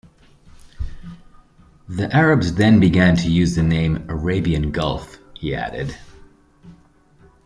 [1.87, 5.95] The Arabs then began to use the name 'Arabian Gulf, he added.